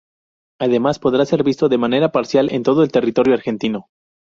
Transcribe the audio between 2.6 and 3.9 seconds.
todo el territorio argentino.